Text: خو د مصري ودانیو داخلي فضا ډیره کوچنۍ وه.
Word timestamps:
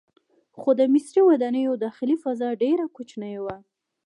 خو 0.59 0.69
د 0.79 0.81
مصري 0.93 1.21
ودانیو 1.25 1.79
داخلي 1.85 2.15
فضا 2.23 2.49
ډیره 2.63 2.85
کوچنۍ 2.95 3.35
وه. 3.43 3.55